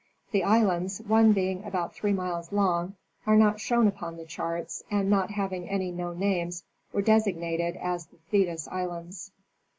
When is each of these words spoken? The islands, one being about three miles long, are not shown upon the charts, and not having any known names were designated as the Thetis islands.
The 0.31 0.43
islands, 0.43 0.99
one 1.07 1.31
being 1.31 1.63
about 1.63 1.93
three 1.93 2.11
miles 2.11 2.51
long, 2.51 2.95
are 3.27 3.35
not 3.35 3.59
shown 3.59 3.85
upon 3.87 4.17
the 4.17 4.25
charts, 4.25 4.81
and 4.89 5.11
not 5.11 5.29
having 5.29 5.69
any 5.69 5.91
known 5.91 6.17
names 6.17 6.63
were 6.91 7.03
designated 7.03 7.75
as 7.77 8.07
the 8.07 8.17
Thetis 8.31 8.67
islands. 8.69 9.31